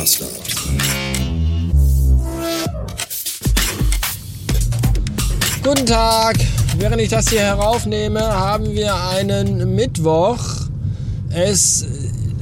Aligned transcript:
Master. 0.00 0.24
Guten 5.62 5.84
Tag. 5.84 6.36
Während 6.78 7.02
ich 7.02 7.10
das 7.10 7.28
hier 7.28 7.40
heraufnehme, 7.40 8.20
haben 8.20 8.72
wir 8.74 8.94
einen 8.94 9.74
Mittwoch. 9.74 10.38
Es 11.28 11.86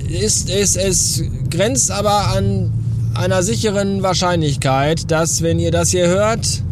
ist 0.09 0.49
es 0.51 0.77
es 0.77 1.25
grenzt 1.51 1.91
aber 1.91 2.29
an 2.29 2.73
einer 3.15 3.43
sicheren 3.43 4.05
Wahrscheinlichkeit, 4.05 5.11
dass 5.11 5.43
wenn 5.43 5.59
ihr 5.59 5.73
das 5.73 5.91
hier 5.91 6.07
hört, 6.07 6.63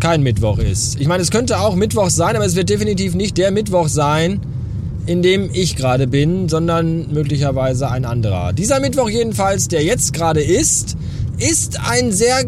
kein 0.00 0.22
Mittwoch 0.22 0.56
ist. 0.56 0.98
Ich 0.98 1.08
meine, 1.08 1.22
es 1.22 1.30
könnte 1.30 1.60
auch 1.60 1.74
Mittwoch 1.74 2.08
sein, 2.08 2.36
aber 2.36 2.46
es 2.46 2.56
wird 2.56 2.70
definitiv 2.70 3.14
nicht 3.14 3.36
der 3.36 3.50
Mittwoch 3.50 3.88
sein, 3.88 4.40
in 5.06 5.22
dem 5.22 5.50
ich 5.52 5.76
gerade 5.76 6.06
bin, 6.06 6.48
sondern 6.48 7.12
möglicherweise 7.12 7.88
ein 7.90 8.04
anderer. 8.04 8.52
Dieser 8.52 8.80
Mittwoch 8.80 9.08
jedenfalls, 9.08 9.68
der 9.68 9.84
jetzt 9.84 10.12
gerade 10.12 10.42
ist, 10.42 10.96
ist 11.38 11.78
ein 11.88 12.12
sehr 12.12 12.44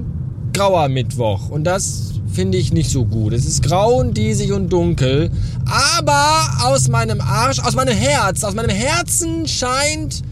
grauer 0.53 0.89
Mittwoch 0.89 1.51
und 1.51 1.65
das 1.65 2.13
finde 2.33 2.59
ich 2.59 2.73
nicht 2.73 2.91
so 2.91 3.05
gut. 3.05 3.33
Es 3.33 3.47
ist 3.47 3.63
grau 3.63 4.01
und 4.01 4.17
diesig 4.17 4.53
und 4.53 4.73
dunkel, 4.73 5.31
aber 5.67 6.49
aus 6.65 6.89
meinem 6.89 7.21
Arsch, 7.21 7.61
aus 7.61 7.75
meinem 7.75 7.97
Herz, 7.97 8.45
aus 8.45 8.55
meinem 8.55 8.71
Herzen 8.71 9.47
scheint 9.47 10.23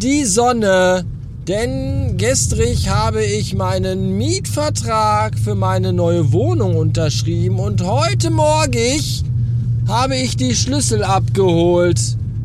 die 0.00 0.24
Sonne, 0.24 1.04
denn 1.48 2.16
gestrig 2.16 2.88
habe 2.88 3.24
ich 3.24 3.54
meinen 3.54 4.16
Mietvertrag 4.16 5.38
für 5.38 5.54
meine 5.54 5.92
neue 5.92 6.32
Wohnung 6.32 6.76
unterschrieben 6.76 7.58
und 7.58 7.82
heute 7.82 8.30
Morgen 8.30 9.35
habe 9.86 10.16
ich 10.16 10.36
die 10.36 10.54
Schlüssel 10.54 11.02
abgeholt, 11.04 12.00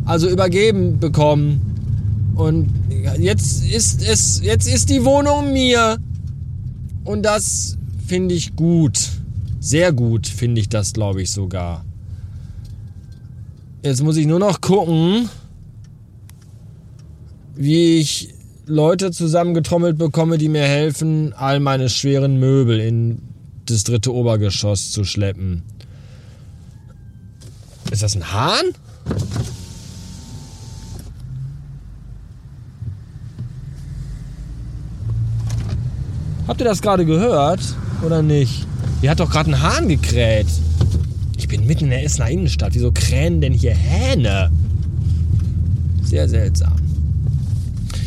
also 0.05 0.30
übergeben 0.30 0.99
bekommen. 0.99 2.34
Und 2.35 2.70
jetzt 3.20 3.65
ist 3.65 4.02
es, 4.02 4.41
jetzt 4.43 4.68
ist 4.68 4.90
die 4.90 5.04
Wohnung 5.04 5.52
mir. 5.54 5.98
Und 7.04 7.24
das 7.24 7.77
finde 8.05 8.35
ich 8.35 8.55
gut. 8.55 9.10
Sehr 9.60 9.91
gut 9.91 10.27
finde 10.27 10.62
ich 10.62 10.70
das, 10.70 10.93
glaube 10.93 11.21
ich 11.21 11.32
sogar. 11.32 11.85
Jetzt 13.84 14.04
muss 14.04 14.18
ich 14.18 14.27
nur 14.27 14.40
noch 14.40 14.62
gucken, 14.62 15.30
wie 17.55 17.99
ich 17.99 18.34
Leute 18.65 19.12
zusammengetrommelt 19.12 19.98
bekomme, 19.98 20.37
die 20.37 20.49
mir 20.49 20.63
helfen, 20.63 21.34
all 21.34 21.60
meine 21.60 21.90
schweren 21.90 22.40
Möbel 22.40 22.80
in 22.80 23.21
das 23.65 23.84
dritte 23.84 24.13
Obergeschoss 24.13 24.91
zu 24.91 25.04
schleppen. 25.04 25.63
Ist 27.91 28.01
das 28.01 28.15
ein 28.15 28.31
Hahn? 28.31 28.73
Habt 36.47 36.62
ihr 36.62 36.65
das 36.65 36.81
gerade 36.81 37.05
gehört 37.05 37.62
oder 38.03 38.21
nicht? 38.21 38.65
Hier 39.01 39.12
hat 39.12 39.19
doch 39.19 39.29
gerade 39.29 39.51
ein 39.51 39.62
Hahn 39.62 39.89
gekräht. 39.89 40.47
Ich 41.37 41.47
bin 41.47 41.67
mitten 41.67 41.85
in 41.85 41.89
der 41.91 42.03
Essener 42.03 42.29
Innenstadt. 42.29 42.73
Wieso 42.73 42.91
krähen 42.91 43.41
denn 43.41 43.53
hier 43.53 43.73
Hähne? 43.73 44.51
Sehr 46.03 46.29
seltsam. 46.29 46.75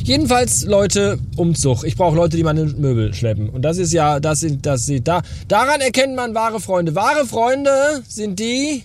Jedenfalls 0.02 0.64
Leute, 0.64 1.18
Umzug. 1.36 1.84
Ich 1.84 1.96
brauche 1.96 2.16
Leute, 2.16 2.36
die 2.36 2.42
meine 2.42 2.64
Möbel 2.64 3.14
schleppen. 3.14 3.48
Und 3.48 3.62
das 3.62 3.78
ist 3.78 3.92
ja, 3.92 4.20
das 4.20 4.40
sind, 4.40 4.64
das 4.66 4.86
sind, 4.86 5.08
da, 5.08 5.22
daran 5.48 5.80
erkennt 5.80 6.14
man 6.16 6.34
wahre 6.34 6.60
Freunde. 6.60 6.94
Wahre 6.94 7.26
Freunde 7.26 8.02
sind 8.06 8.38
die, 8.38 8.82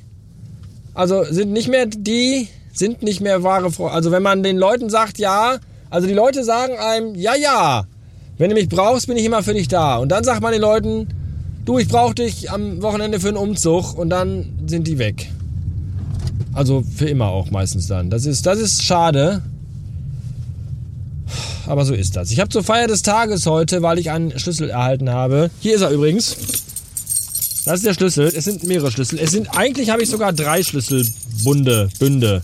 also 0.99 1.23
sind 1.23 1.53
nicht 1.53 1.69
mehr 1.69 1.85
die, 1.85 2.49
sind 2.73 3.03
nicht 3.03 3.21
mehr 3.21 3.41
wahre 3.41 3.71
Freunde. 3.71 3.93
Also 3.93 4.11
wenn 4.11 4.21
man 4.21 4.43
den 4.43 4.57
Leuten 4.57 4.89
sagt, 4.89 5.17
ja, 5.17 5.57
also 5.89 6.07
die 6.09 6.13
Leute 6.13 6.43
sagen 6.43 6.77
einem, 6.77 7.15
ja, 7.15 7.35
ja, 7.35 7.85
wenn 8.37 8.49
du 8.49 8.55
mich 8.55 8.67
brauchst, 8.67 9.07
bin 9.07 9.15
ich 9.15 9.23
immer 9.23 9.41
für 9.41 9.53
dich 9.53 9.69
da. 9.69 9.97
Und 9.97 10.09
dann 10.09 10.25
sagt 10.25 10.41
man 10.41 10.51
den 10.51 10.59
Leuten, 10.59 11.07
du, 11.63 11.77
ich 11.77 11.87
brauche 11.87 12.15
dich 12.15 12.51
am 12.51 12.81
Wochenende 12.81 13.21
für 13.21 13.29
einen 13.29 13.37
Umzug 13.37 13.97
und 13.97 14.09
dann 14.09 14.59
sind 14.67 14.87
die 14.87 14.97
weg. 14.97 15.31
Also 16.53 16.83
für 16.95 17.07
immer 17.07 17.29
auch 17.29 17.49
meistens 17.49 17.87
dann. 17.87 18.09
Das 18.09 18.25
ist, 18.25 18.45
das 18.45 18.59
ist 18.59 18.83
schade. 18.83 19.41
Aber 21.65 21.85
so 21.85 21.93
ist 21.93 22.17
das. 22.17 22.29
Ich 22.31 22.41
habe 22.41 22.49
zur 22.49 22.63
Feier 22.63 22.87
des 22.87 23.03
Tages 23.03 23.45
heute, 23.45 23.81
weil 23.81 23.99
ich 23.99 24.11
einen 24.11 24.37
Schlüssel 24.37 24.69
erhalten 24.69 25.11
habe. 25.11 25.49
Hier 25.61 25.75
ist 25.75 25.81
er 25.81 25.91
übrigens. 25.91 26.35
Das 27.65 27.75
ist 27.75 27.85
der 27.85 27.93
Schlüssel. 27.93 28.31
Es 28.33 28.45
sind 28.45 28.63
mehrere 28.63 28.91
Schlüssel. 28.91 29.19
Es 29.19 29.31
sind 29.31 29.55
eigentlich 29.57 29.89
habe 29.89 30.01
ich 30.01 30.09
sogar 30.09 30.33
drei 30.33 30.63
Schlüsselbunde, 30.63 31.89
Bünde, 31.99 32.41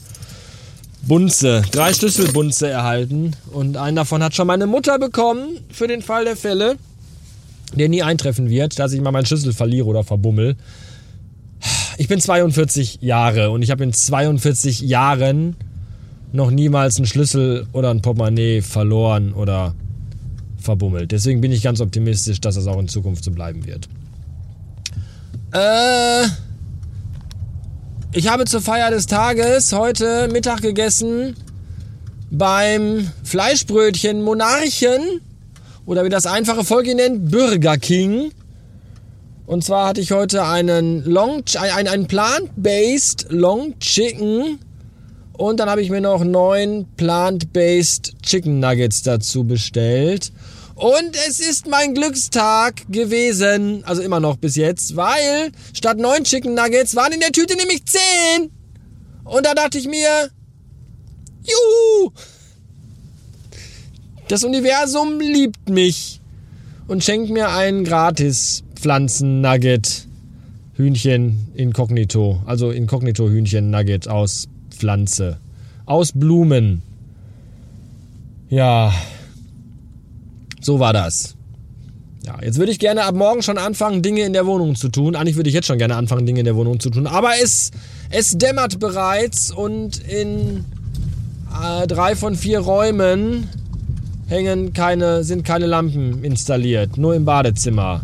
Bunze, 1.04 1.62
drei 1.72 1.94
Schlüsselbunze 1.94 2.68
erhalten 2.68 3.32
und 3.52 3.78
einen 3.78 3.96
davon 3.96 4.24
hat 4.24 4.36
schon 4.36 4.48
meine 4.48 4.68
Mutter 4.68 5.00
bekommen 5.00 5.60
für 5.72 5.88
den 5.88 6.02
Fall 6.02 6.26
der 6.26 6.36
Fälle, 6.36 6.78
der 7.76 7.90
nie 7.90 8.04
eintreffen 8.04 8.50
wird, 8.50 8.80
dass 8.80 8.92
ich 8.92 9.02
mal 9.02 9.12
meinen 9.12 9.26
Schlüssel 9.26 9.54
verliere 9.54 9.86
oder 9.86 10.04
verbummel. 10.04 10.56
Ich 11.98 12.08
bin 12.08 12.20
42 12.20 13.00
Jahre 13.02 13.52
und 13.52 13.62
ich 13.62 13.72
habe 13.72 13.84
in 13.84 13.94
42 13.94 14.82
Jahren 14.82 15.56
noch 16.34 16.52
niemals 16.52 16.98
einen 16.98 17.06
Schlüssel 17.06 17.68
oder 17.72 17.92
ein 17.92 18.02
Portemonnaie 18.02 18.62
verloren 18.62 19.34
oder 19.34 19.74
verbummelt. 20.60 21.12
Deswegen 21.12 21.40
bin 21.40 21.52
ich 21.52 21.62
ganz 21.62 21.80
optimistisch, 21.80 22.42
dass 22.42 22.56
das 22.56 22.68
auch 22.68 22.80
in 22.80 22.88
Zukunft 22.88 23.24
so 23.24 23.32
bleiben 23.32 23.66
wird. 23.66 23.88
Äh, 25.56 26.28
ich 28.12 28.28
habe 28.28 28.44
zur 28.44 28.60
Feier 28.60 28.92
des 28.92 29.06
Tages 29.06 29.72
heute 29.72 30.28
Mittag 30.30 30.62
gegessen 30.62 31.38
beim 32.30 33.10
Fleischbrötchen 33.24 34.22
Monarchen 34.22 35.22
oder 35.86 36.04
wie 36.04 36.10
das 36.10 36.26
einfache 36.26 36.66
Volk 36.66 36.88
ihn 36.88 36.98
nennt, 36.98 37.32
Burger 37.32 37.78
King. 37.78 38.32
Und 39.46 39.64
zwar 39.64 39.88
hatte 39.88 40.02
ich 40.02 40.12
heute 40.12 40.46
einen 40.46 41.06
Long, 41.06 41.44
ein, 41.58 41.88
ein 41.88 42.08
Plant-Based 42.08 43.28
Long 43.30 43.80
Chicken 43.80 44.60
und 45.38 45.62
dann 45.62 45.70
habe 45.70 45.82
ich 45.82 45.90
mir 45.90 46.02
noch 46.02 46.26
neun 46.26 46.86
Plant-Based 46.98 48.22
Chicken 48.22 48.60
Nuggets 48.60 49.04
dazu 49.04 49.46
bestellt. 49.46 50.34
Und 50.76 51.16
es 51.28 51.40
ist 51.40 51.68
mein 51.68 51.94
Glückstag 51.94 52.84
gewesen, 52.92 53.84
also 53.86 54.02
immer 54.02 54.20
noch 54.20 54.36
bis 54.36 54.58
jetzt, 54.58 54.98
weil 54.98 55.52
statt 55.74 55.98
neun 55.98 56.26
Chicken 56.26 56.54
Nuggets 56.54 56.98
waren 56.98 57.14
in 57.14 57.22
der 57.22 57.32
Tüte 57.32 57.56
nämlich 57.56 57.86
zehn. 57.86 58.52
Und 59.24 59.46
da 59.46 59.54
dachte 59.54 59.78
ich 59.78 59.88
mir, 59.88 60.30
juhu, 61.44 62.12
das 64.28 64.44
Universum 64.44 65.22
liebt 65.22 65.70
mich 65.70 66.20
und 66.88 67.04
schenkt 67.04 67.30
mir 67.30 67.50
einen 67.50 67.86
gratis 67.86 68.64
Pflanzen-Nugget. 68.76 70.08
Hühnchen 70.74 71.48
inkognito, 71.56 72.42
also 72.46 72.72
inkognito 72.72 73.30
Hühnchen 73.30 73.70
Nugget 73.70 74.10
aus 74.10 74.50
Pflanze. 74.72 75.40
Aus 75.86 76.12
Blumen. 76.12 76.82
Ja. 78.50 78.94
So 80.66 80.80
war 80.80 80.94
das. 80.94 81.36
Ja, 82.26 82.40
jetzt 82.42 82.58
würde 82.58 82.72
ich 82.72 82.80
gerne 82.80 83.04
ab 83.04 83.14
morgen 83.14 83.44
schon 83.44 83.60
anfangen, 83.60 84.02
Dinge 84.02 84.22
in 84.22 84.34
der 84.34 84.48
Wohnung 84.48 84.74
zu 84.74 84.90
tun. 84.90 85.16
Eigentlich 85.16 85.36
würde 85.36 85.48
ich 85.48 85.54
jetzt 85.54 85.68
schon 85.68 85.78
gerne 85.78 85.96
anfangen, 85.96 86.26
Dinge 86.26 86.40
in 86.40 86.46
der 86.46 86.56
Wohnung 86.56 86.80
zu 86.80 86.90
tun. 86.90 87.06
Aber 87.06 87.30
es, 87.40 87.70
es 88.10 88.36
dämmert 88.36 88.80
bereits 88.80 89.52
und 89.52 90.00
in 90.08 90.66
äh, 91.54 91.86
drei 91.86 92.16
von 92.16 92.34
vier 92.34 92.62
Räumen 92.62 93.48
hängen 94.26 94.74
keine, 94.74 95.24
sind 95.24 95.46
keine 95.46 95.68
Lampen 95.68 96.24
installiert. 96.24 96.98
Nur 96.98 97.14
im 97.14 97.26
Badezimmer. 97.26 98.02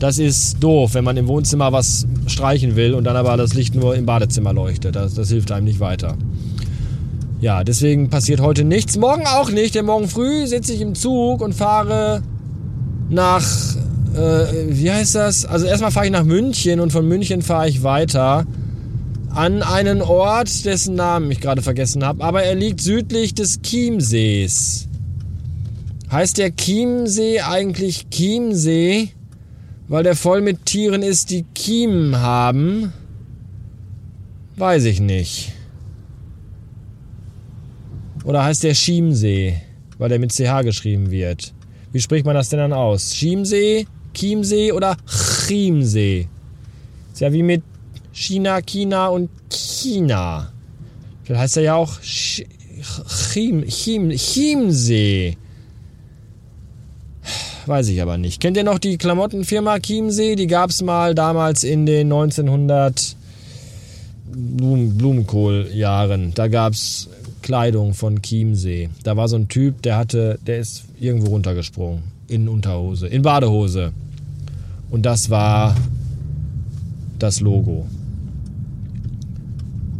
Das 0.00 0.18
ist 0.18 0.56
doof, 0.58 0.94
wenn 0.94 1.04
man 1.04 1.16
im 1.16 1.28
Wohnzimmer 1.28 1.70
was 1.70 2.08
streichen 2.26 2.74
will 2.74 2.94
und 2.94 3.04
dann 3.04 3.14
aber 3.14 3.36
das 3.36 3.54
Licht 3.54 3.76
nur 3.76 3.94
im 3.94 4.06
Badezimmer 4.06 4.52
leuchtet. 4.52 4.96
Das, 4.96 5.14
das 5.14 5.28
hilft 5.28 5.52
einem 5.52 5.66
nicht 5.66 5.78
weiter. 5.78 6.16
Ja, 7.42 7.62
deswegen 7.62 8.08
passiert 8.08 8.40
heute 8.40 8.64
nichts. 8.64 8.96
Morgen 8.96 9.26
auch 9.26 9.50
nicht, 9.50 9.74
denn 9.74 9.84
morgen 9.84 10.08
früh 10.08 10.46
sitze 10.46 10.72
ich 10.72 10.80
im 10.80 10.94
Zug 10.94 11.42
und 11.42 11.54
fahre 11.54 12.22
nach, 13.10 13.44
äh, 14.14 14.46
wie 14.68 14.90
heißt 14.90 15.14
das? 15.14 15.44
Also 15.44 15.66
erstmal 15.66 15.90
fahre 15.90 16.06
ich 16.06 16.12
nach 16.12 16.24
München 16.24 16.80
und 16.80 16.90
von 16.90 17.06
München 17.06 17.42
fahre 17.42 17.68
ich 17.68 17.82
weiter 17.82 18.46
an 19.34 19.62
einen 19.62 20.00
Ort, 20.00 20.64
dessen 20.64 20.94
Namen 20.94 21.30
ich 21.30 21.40
gerade 21.40 21.60
vergessen 21.60 22.02
habe, 22.04 22.24
aber 22.24 22.42
er 22.42 22.54
liegt 22.54 22.80
südlich 22.80 23.34
des 23.34 23.60
Chiemsees. 23.60 24.88
Heißt 26.10 26.38
der 26.38 26.56
Chiemsee 26.56 27.40
eigentlich 27.40 28.08
Chiemsee? 28.10 29.10
weil 29.92 30.04
der 30.04 30.16
voll 30.16 30.40
mit 30.40 30.64
Tieren 30.64 31.02
ist, 31.02 31.28
die 31.28 31.44
Kiemen 31.54 32.18
haben? 32.18 32.94
Weiß 34.56 34.86
ich 34.86 35.00
nicht. 35.00 35.52
Oder 38.24 38.44
heißt 38.44 38.62
der 38.62 38.74
Chiemsee, 38.74 39.56
weil 39.98 40.08
der 40.08 40.18
mit 40.18 40.32
CH 40.32 40.62
geschrieben 40.62 41.10
wird? 41.10 41.52
Wie 41.92 42.00
spricht 42.00 42.24
man 42.24 42.34
das 42.34 42.48
denn 42.48 42.58
dann 42.58 42.72
aus? 42.72 43.10
Chiemsee, 43.10 43.86
Chiemsee 44.14 44.72
oder 44.72 44.96
Chiemsee? 45.46 46.28
Ist 47.12 47.20
ja 47.20 47.32
wie 47.32 47.42
mit 47.42 47.62
China, 48.12 48.60
China 48.62 49.08
und 49.08 49.28
China. 49.50 50.52
Vielleicht 51.24 51.42
heißt 51.42 51.56
er 51.58 51.62
ja 51.62 51.74
auch 51.74 52.00
Chiem, 52.00 53.66
Chiem, 53.66 54.10
Chiemsee. 54.10 55.36
weiß 57.66 57.88
ich 57.88 58.02
aber 58.02 58.18
nicht. 58.18 58.40
Kennt 58.40 58.56
ihr 58.56 58.64
noch 58.64 58.78
die 58.78 58.98
Klamottenfirma 58.98 59.78
Chiemsee? 59.78 60.36
Die 60.36 60.46
gab 60.46 60.70
es 60.70 60.82
mal 60.82 61.14
damals 61.14 61.64
in 61.64 61.86
den 61.86 62.12
1900 62.12 63.16
Blumen, 64.32 64.96
Blumenkohljahren. 64.96 66.32
Da 66.34 66.48
gab 66.48 66.72
es 66.72 67.08
Kleidung 67.42 67.94
von 67.94 68.22
Chiemsee. 68.22 68.88
Da 69.02 69.16
war 69.16 69.28
so 69.28 69.36
ein 69.36 69.48
Typ, 69.48 69.82
der 69.82 69.96
hatte, 69.96 70.38
der 70.46 70.58
ist 70.58 70.84
irgendwo 70.98 71.30
runtergesprungen. 71.30 72.02
In 72.28 72.48
Unterhose, 72.48 73.08
in 73.08 73.22
Badehose. 73.22 73.92
Und 74.90 75.02
das 75.02 75.28
war 75.28 75.76
das 77.18 77.40
Logo. 77.40 77.86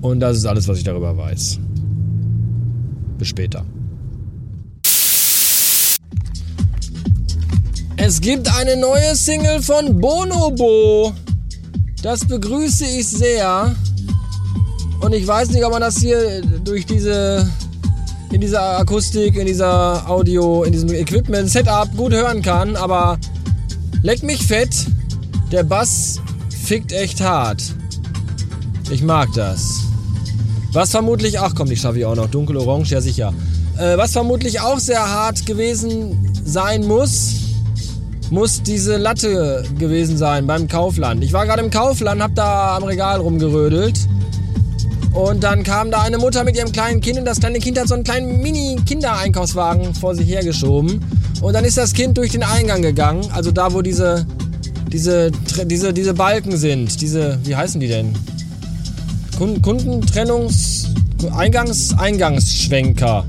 Und 0.00 0.20
das 0.20 0.38
ist 0.38 0.46
alles, 0.46 0.66
was 0.66 0.78
ich 0.78 0.84
darüber 0.84 1.16
weiß. 1.16 1.58
Bis 3.18 3.28
später. 3.28 3.64
Es 7.96 8.20
gibt 8.20 8.52
eine 8.56 8.76
neue 8.76 9.14
Single 9.14 9.62
von 9.62 10.00
Bonobo. 10.00 11.12
Das 12.02 12.24
begrüße 12.26 12.84
ich 12.84 13.06
sehr. 13.06 13.76
Und 15.02 15.12
ich 15.14 15.26
weiß 15.26 15.50
nicht, 15.50 15.64
ob 15.64 15.72
man 15.72 15.80
das 15.80 15.98
hier 15.98 16.42
durch 16.64 16.86
diese 16.86 17.50
in 18.30 18.40
dieser 18.40 18.78
Akustik, 18.78 19.36
in 19.36 19.46
dieser 19.46 20.08
Audio, 20.08 20.62
in 20.62 20.72
diesem 20.72 20.90
Equipment, 20.94 21.50
Setup 21.50 21.94
gut 21.96 22.12
hören 22.12 22.40
kann, 22.40 22.76
aber 22.76 23.18
leck 24.02 24.22
mich 24.22 24.46
fett. 24.46 24.70
Der 25.50 25.64
Bass 25.64 26.18
fickt 26.64 26.92
echt 26.92 27.20
hart. 27.20 27.62
Ich 28.90 29.02
mag 29.02 29.28
das. 29.34 29.80
Was 30.72 30.90
vermutlich, 30.90 31.40
ach 31.40 31.54
komm, 31.54 31.68
die 31.68 31.76
schaffe 31.76 31.98
ich 31.98 32.06
auch 32.06 32.14
noch. 32.14 32.30
Dunkel 32.30 32.56
Orange, 32.56 32.92
ja 32.92 33.00
sicher. 33.02 33.34
Äh, 33.76 33.98
was 33.98 34.12
vermutlich 34.12 34.60
auch 34.60 34.78
sehr 34.78 35.06
hart 35.06 35.44
gewesen 35.44 36.32
sein 36.44 36.86
muss, 36.86 37.34
muss 38.30 38.62
diese 38.62 38.96
Latte 38.96 39.64
gewesen 39.78 40.16
sein 40.16 40.46
beim 40.46 40.68
Kaufland. 40.68 41.22
Ich 41.22 41.34
war 41.34 41.44
gerade 41.44 41.62
im 41.62 41.70
Kaufland, 41.70 42.22
hab 42.22 42.34
da 42.34 42.76
am 42.76 42.84
Regal 42.84 43.20
rumgerödelt. 43.20 43.98
Und 45.12 45.44
dann 45.44 45.62
kam 45.62 45.90
da 45.90 46.02
eine 46.02 46.16
Mutter 46.16 46.42
mit 46.42 46.56
ihrem 46.56 46.72
kleinen 46.72 47.00
Kind 47.00 47.18
und 47.18 47.26
das 47.26 47.38
kleine 47.38 47.58
Kind 47.58 47.78
hat 47.78 47.88
so 47.88 47.94
einen 47.94 48.04
kleinen 48.04 48.40
Mini-Kindereinkaufswagen 48.40 49.94
vor 49.94 50.14
sich 50.14 50.26
hergeschoben. 50.26 51.04
Und 51.42 51.52
dann 51.52 51.64
ist 51.64 51.76
das 51.76 51.92
Kind 51.92 52.16
durch 52.16 52.32
den 52.32 52.42
Eingang 52.42 52.80
gegangen, 52.80 53.28
also 53.32 53.50
da, 53.50 53.72
wo 53.74 53.82
diese, 53.82 54.26
diese, 54.90 55.30
diese, 55.66 55.92
diese 55.92 56.14
Balken 56.14 56.56
sind. 56.56 57.00
Diese, 57.00 57.38
wie 57.44 57.54
heißen 57.54 57.80
die 57.80 57.88
denn? 57.88 58.14
Kundentrennungs... 59.38 60.88
Eingangs... 61.36 61.94
Eingangsschwenker. 61.96 63.24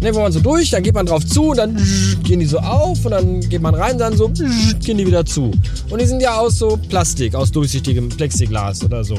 Ne, 0.00 0.14
wo 0.14 0.20
man 0.20 0.30
so 0.30 0.38
durch, 0.38 0.70
dann 0.70 0.84
geht 0.84 0.94
man 0.94 1.06
drauf 1.06 1.26
zu 1.26 1.54
dann 1.54 1.76
gehen 2.22 2.38
die 2.38 2.46
so 2.46 2.58
auf 2.58 3.04
und 3.04 3.10
dann 3.10 3.40
geht 3.40 3.60
man 3.60 3.74
rein 3.74 3.98
dann 3.98 4.16
so 4.16 4.28
gehen 4.28 4.96
die 4.96 5.04
wieder 5.04 5.26
zu. 5.26 5.50
Und 5.90 6.00
die 6.00 6.06
sind 6.06 6.22
ja 6.22 6.38
aus 6.38 6.56
so 6.58 6.78
Plastik, 6.88 7.34
aus 7.34 7.50
durchsichtigem 7.50 8.08
Plexiglas 8.08 8.84
oder 8.84 9.02
so. 9.02 9.16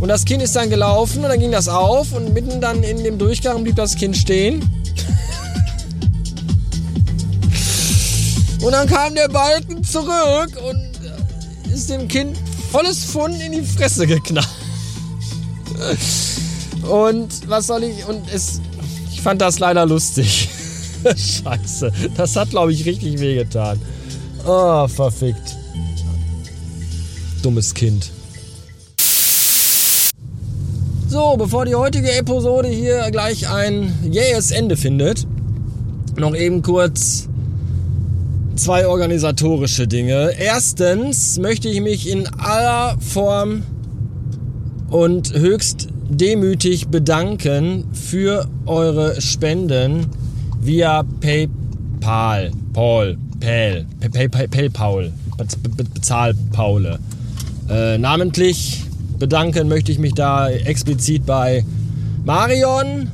Und 0.00 0.08
das 0.08 0.24
Kind 0.24 0.42
ist 0.42 0.54
dann 0.54 0.68
gelaufen 0.68 1.22
und 1.24 1.30
dann 1.30 1.40
ging 1.40 1.52
das 1.52 1.68
auf 1.68 2.12
und 2.12 2.34
mitten 2.34 2.60
dann 2.60 2.82
in 2.82 3.02
dem 3.02 3.18
Durchgang 3.18 3.62
blieb 3.62 3.76
das 3.76 3.96
Kind 3.96 4.16
stehen. 4.16 4.60
Und 8.62 8.72
dann 8.72 8.88
kam 8.88 9.14
der 9.14 9.28
Balken 9.28 9.82
zurück 9.84 10.50
und 10.68 11.72
ist 11.72 11.88
dem 11.88 12.08
Kind 12.08 12.36
volles 12.72 13.04
Pfund 13.04 13.40
in 13.40 13.52
die 13.52 13.62
Fresse 13.62 14.06
geknallt. 14.06 14.48
Und 16.82 17.48
was 17.48 17.66
soll 17.66 17.84
ich. 17.84 18.06
Und 18.06 18.22
es. 18.32 18.60
Ich 19.12 19.20
fand 19.20 19.40
das 19.40 19.58
leider 19.58 19.86
lustig. 19.86 20.48
Scheiße. 21.04 21.92
Das 22.16 22.36
hat, 22.36 22.50
glaube 22.50 22.72
ich, 22.72 22.84
richtig 22.84 23.20
wehgetan. 23.20 23.80
Oh, 24.46 24.86
verfickt. 24.88 25.56
Dummes 27.42 27.74
Kind. 27.74 28.10
So, 31.08 31.36
bevor 31.36 31.64
die 31.64 31.76
heutige 31.76 32.10
Episode 32.10 32.66
hier 32.66 33.08
gleich 33.12 33.48
ein 33.48 33.92
jähes 34.10 34.50
Ende 34.50 34.76
findet, 34.76 35.24
noch 36.16 36.34
eben 36.34 36.62
kurz 36.62 37.28
zwei 38.56 38.88
organisatorische 38.88 39.86
Dinge. 39.86 40.32
Erstens 40.36 41.38
möchte 41.38 41.68
ich 41.68 41.80
mich 41.80 42.10
in 42.10 42.26
aller 42.38 42.98
Form 42.98 43.62
und 44.90 45.32
höchst 45.32 45.86
demütig 46.08 46.88
bedanken 46.88 47.84
für 47.92 48.48
eure 48.66 49.20
Spenden 49.20 50.06
via 50.60 51.04
PayPal, 51.20 52.50
Paul, 52.72 53.16
Pal, 53.38 53.86
PayPal, 54.10 55.12
Bezahlpaule. 55.94 56.98
Äh, 57.68 57.96
namentlich 57.98 58.85
bedanken 59.18 59.68
möchte 59.68 59.92
ich 59.92 59.98
mich 59.98 60.14
da 60.14 60.48
explizit 60.48 61.26
bei 61.26 61.64
Marion, 62.24 63.10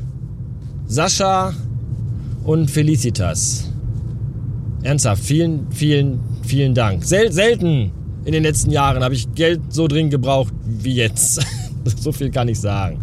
Sascha 0.87 1.55
und 2.45 2.71
Felicitas. 2.71 3.71
Ernsthaft, 4.83 5.23
vielen, 5.23 5.67
vielen, 5.71 6.21
vielen 6.43 6.75
Dank. 6.75 7.05
Sel 7.05 7.31
selten 7.33 7.93
in 8.25 8.33
den 8.33 8.43
letzten 8.43 8.71
Jahren 8.71 9.03
habe 9.03 9.15
ich 9.15 9.33
Geld 9.35 9.61
so 9.71 9.89
dringend 9.89 10.13
gebraucht 10.13 10.53
wie 10.65 10.95
jetzt. 10.95 11.45
so 12.01 12.13
viel 12.13 12.31
kann 12.31 12.49
ich 12.49 12.61
sagen. 12.61 13.01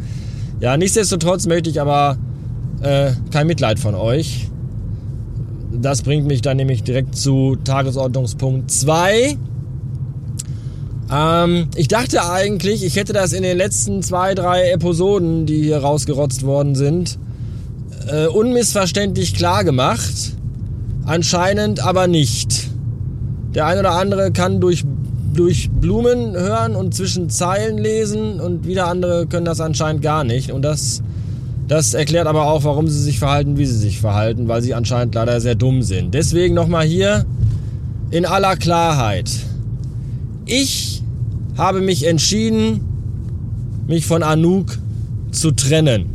Ja, 0.60 0.78
nichtsdestotrotz 0.78 1.46
möchte 1.46 1.70
ich 1.70 1.80
aber 1.80 2.18
äh, 2.82 3.12
kein 3.32 3.48
Mitleid 3.48 3.80
von 3.80 3.96
euch. 3.96 4.48
Das 5.72 6.02
bringt 6.02 6.28
mich 6.28 6.42
dann 6.42 6.58
nämlich 6.58 6.84
direkt 6.84 7.16
zu 7.16 7.56
Tagesordnungspunkt 7.64 8.72
2. 8.72 9.38
Ähm, 11.12 11.68
ich 11.76 11.88
dachte 11.88 12.30
eigentlich, 12.30 12.84
ich 12.84 12.96
hätte 12.96 13.14
das 13.14 13.34
in 13.34 13.44
den 13.44 13.58
letzten 13.58 14.04
zwei, 14.04 14.36
drei 14.36 14.72
Episoden, 14.72 15.46
die 15.46 15.62
hier 15.64 15.80
rausgerotzt 15.80 16.44
worden 16.44 16.76
sind, 16.76 17.18
äh, 18.08 18.28
unmissverständlich 18.28 19.34
klar 19.34 19.64
gemacht. 19.64 20.34
Anscheinend 21.06 21.84
aber 21.84 22.08
nicht. 22.08 22.70
Der 23.56 23.66
ein 23.66 23.80
oder 23.80 23.94
andere 23.94 24.32
kann 24.32 24.62
durch, 24.62 24.86
durch 25.34 25.72
Blumen 25.72 26.36
hören 26.36 26.76
und 26.76 26.94
zwischen 26.94 27.30
Zeilen 27.30 27.80
lesen 27.80 28.40
und 28.40 28.68
wieder 28.68 28.88
andere 28.88 29.26
können 29.26 29.46
das 29.46 29.60
anscheinend 29.60 30.04
gar 30.04 30.24
nicht. 30.24 30.52
Und 30.52 30.62
das, 30.62 31.02
das 31.68 31.96
erklärt 31.96 32.28
aber 32.28 32.46
auch, 32.46 32.64
warum 32.64 32.88
sie 32.88 33.02
sich 33.02 33.18
verhalten, 33.18 33.58
wie 33.58 33.66
sie 33.66 33.78
sich 33.78 34.00
verhalten, 34.00 34.48
weil 34.48 34.62
sie 34.62 34.76
anscheinend 34.76 35.16
leider 35.16 35.42
sehr 35.42 35.56
dumm 35.56 35.82
sind. 35.82 36.14
Deswegen 36.14 36.54
nochmal 36.54 36.86
hier 36.86 37.26
in 38.12 38.28
aller 38.28 38.56
Klarheit. 38.56 39.32
Ich 40.46 40.99
habe 41.60 41.82
mich 41.82 42.08
entschieden, 42.08 42.80
mich 43.86 44.06
von 44.06 44.24
Anouk 44.24 44.80
zu 45.32 45.52
trennen 45.52 46.06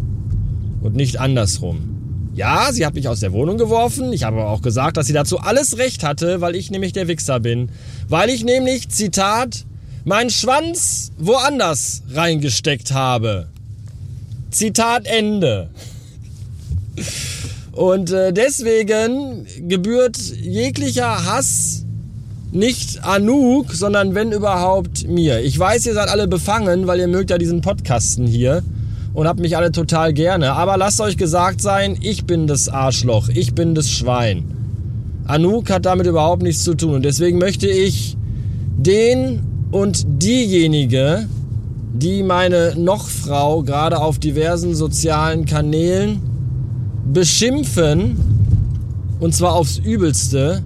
und 0.82 0.96
nicht 0.96 1.20
andersrum. 1.20 1.90
Ja, 2.34 2.72
sie 2.72 2.84
hat 2.84 2.94
mich 2.94 3.08
aus 3.08 3.20
der 3.20 3.32
Wohnung 3.32 3.58
geworfen. 3.58 4.12
Ich 4.12 4.24
habe 4.24 4.40
aber 4.40 4.50
auch 4.50 4.62
gesagt, 4.62 4.96
dass 4.96 5.06
sie 5.06 5.12
dazu 5.12 5.38
alles 5.38 5.78
Recht 5.78 6.02
hatte, 6.02 6.40
weil 6.40 6.56
ich 6.56 6.70
nämlich 6.70 6.92
der 6.92 7.08
Wichser 7.08 7.40
bin. 7.40 7.68
Weil 8.08 8.30
ich 8.30 8.42
nämlich, 8.42 8.88
Zitat, 8.88 9.66
meinen 10.04 10.30
Schwanz 10.30 11.12
woanders 11.18 12.02
reingesteckt 12.10 12.92
habe. 12.92 13.48
Zitat 14.50 15.06
Ende. 15.06 15.68
Und 17.72 18.10
äh, 18.10 18.32
deswegen 18.32 19.46
gebührt 19.68 20.16
jeglicher 20.16 21.24
Hass 21.26 21.83
nicht 22.54 23.04
Anouk, 23.04 23.72
sondern 23.72 24.14
wenn 24.14 24.32
überhaupt 24.32 25.08
mir. 25.08 25.40
Ich 25.40 25.58
weiß, 25.58 25.86
ihr 25.86 25.94
seid 25.94 26.08
alle 26.08 26.28
befangen, 26.28 26.86
weil 26.86 27.00
ihr 27.00 27.08
mögt 27.08 27.30
ja 27.30 27.38
diesen 27.38 27.60
Podcasten 27.60 28.26
hier 28.26 28.62
und 29.12 29.26
habt 29.26 29.40
mich 29.40 29.56
alle 29.56 29.72
total 29.72 30.12
gerne. 30.12 30.52
Aber 30.52 30.76
lasst 30.76 31.00
euch 31.00 31.16
gesagt 31.16 31.60
sein, 31.60 31.98
ich 32.00 32.24
bin 32.24 32.46
das 32.46 32.68
Arschloch, 32.68 33.28
ich 33.28 33.54
bin 33.54 33.74
das 33.74 33.90
Schwein. 33.90 34.44
Anouk 35.26 35.70
hat 35.70 35.86
damit 35.86 36.06
überhaupt 36.06 36.42
nichts 36.42 36.64
zu 36.64 36.74
tun. 36.74 36.94
Und 36.94 37.04
deswegen 37.04 37.38
möchte 37.38 37.66
ich 37.66 38.16
den 38.76 39.40
und 39.70 40.04
diejenige, 40.22 41.28
die 41.94 42.22
meine 42.22 42.74
Nochfrau 42.76 43.62
gerade 43.62 44.00
auf 44.00 44.18
diversen 44.18 44.74
sozialen 44.74 45.46
Kanälen 45.46 46.20
beschimpfen, 47.12 48.16
und 49.20 49.34
zwar 49.34 49.54
aufs 49.54 49.78
Übelste, 49.78 50.62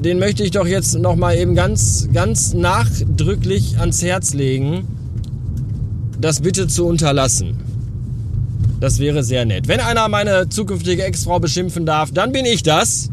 den 0.00 0.18
möchte 0.18 0.42
ich 0.44 0.50
doch 0.50 0.66
jetzt 0.66 0.98
noch 0.98 1.16
mal 1.16 1.36
eben 1.36 1.54
ganz, 1.54 2.08
ganz 2.12 2.54
nachdrücklich 2.54 3.78
ans 3.78 4.02
Herz 4.02 4.34
legen, 4.34 4.86
das 6.20 6.40
bitte 6.40 6.66
zu 6.66 6.86
unterlassen. 6.86 7.58
Das 8.80 8.98
wäre 8.98 9.22
sehr 9.22 9.44
nett. 9.44 9.68
Wenn 9.68 9.80
einer 9.80 10.08
meine 10.08 10.48
zukünftige 10.48 11.04
Ex-Frau 11.04 11.38
beschimpfen 11.38 11.86
darf, 11.86 12.10
dann 12.12 12.32
bin 12.32 12.44
ich 12.44 12.62
das. 12.62 13.10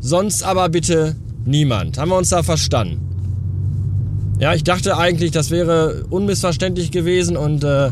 Sonst 0.00 0.42
aber 0.42 0.68
bitte 0.68 1.16
niemand. 1.44 1.98
Haben 1.98 2.10
wir 2.10 2.18
uns 2.18 2.30
da 2.30 2.42
verstanden? 2.42 3.00
Ja, 4.38 4.54
ich 4.54 4.64
dachte 4.64 4.96
eigentlich, 4.96 5.30
das 5.30 5.50
wäre 5.50 6.04
unmissverständlich 6.08 6.90
gewesen 6.90 7.36
und 7.36 7.62
äh, 7.62 7.90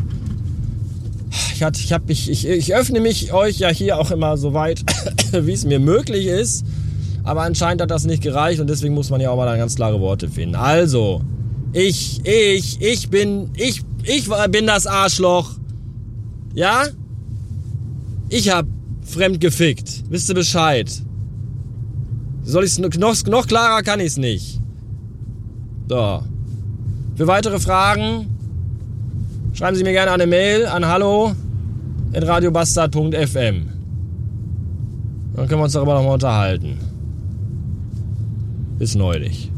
ich, 1.53 1.61
ich, 1.61 1.93
hab, 1.93 2.09
ich, 2.09 2.29
ich, 2.29 2.47
ich 2.47 2.75
öffne 2.75 2.99
mich 2.99 3.33
euch 3.33 3.59
ja 3.59 3.69
hier 3.69 3.99
auch 3.99 4.11
immer 4.11 4.37
so 4.37 4.53
weit, 4.53 4.81
wie 5.31 5.53
es 5.53 5.65
mir 5.65 5.79
möglich 5.79 6.25
ist. 6.25 6.65
Aber 7.29 7.43
anscheinend 7.43 7.79
hat 7.83 7.91
das 7.91 8.05
nicht 8.05 8.23
gereicht 8.23 8.59
und 8.59 8.67
deswegen 8.67 8.95
muss 8.95 9.11
man 9.11 9.21
ja 9.21 9.29
auch 9.29 9.37
mal 9.37 9.55
ganz 9.55 9.75
klare 9.75 10.01
Worte 10.01 10.29
finden. 10.29 10.55
Also, 10.55 11.21
ich, 11.73 12.25
ich, 12.25 12.81
ich 12.81 13.11
bin, 13.11 13.51
ich, 13.55 13.83
ich 14.03 14.27
bin 14.49 14.65
das 14.65 14.87
Arschloch. 14.87 15.51
Ja? 16.55 16.87
Ich 18.29 18.49
hab 18.49 18.65
fremd 19.03 19.39
gefickt. 19.41 20.05
Wisst 20.09 20.29
ihr 20.29 20.33
Bescheid? 20.33 20.91
Soll 22.41 22.63
ich's 22.63 22.79
noch, 22.79 23.23
noch 23.27 23.45
klarer 23.45 23.83
kann 23.83 23.99
ich's 23.99 24.17
nicht. 24.17 24.59
So. 25.87 26.23
Für 27.15 27.27
weitere 27.27 27.59
Fragen 27.59 28.25
schreiben 29.53 29.77
Sie 29.77 29.83
mir 29.83 29.91
gerne 29.91 30.13
eine 30.13 30.25
Mail 30.25 30.65
an 30.65 30.87
hallo 30.87 31.35
radiobastard.fm. 32.11 33.67
Dann 35.35 35.47
können 35.47 35.59
wir 35.59 35.65
uns 35.65 35.73
darüber 35.73 35.93
nochmal 35.93 36.13
unterhalten. 36.13 36.88
Bis 38.79 38.95
neulich. 38.95 39.51